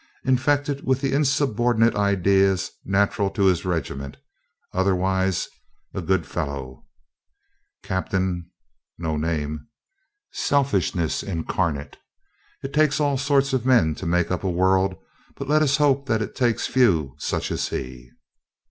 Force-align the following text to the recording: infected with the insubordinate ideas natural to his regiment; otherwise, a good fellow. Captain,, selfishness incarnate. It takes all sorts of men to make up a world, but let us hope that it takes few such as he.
infected 0.23 0.83
with 0.83 0.99
the 0.99 1.13
insubordinate 1.13 1.93
ideas 1.95 2.71
natural 2.83 3.29
to 3.29 3.45
his 3.45 3.65
regiment; 3.65 4.17
otherwise, 4.73 5.47
a 5.93 6.01
good 6.01 6.25
fellow. 6.25 6.87
Captain,, 7.83 8.49
selfishness 10.31 11.21
incarnate. 11.21 11.97
It 12.63 12.73
takes 12.73 12.99
all 12.99 13.19
sorts 13.19 13.53
of 13.53 13.63
men 13.67 13.93
to 13.93 14.07
make 14.07 14.31
up 14.31 14.43
a 14.43 14.49
world, 14.49 14.95
but 15.35 15.47
let 15.47 15.61
us 15.61 15.77
hope 15.77 16.07
that 16.07 16.23
it 16.23 16.33
takes 16.33 16.65
few 16.65 17.13
such 17.19 17.51
as 17.51 17.67
he. 17.67 18.09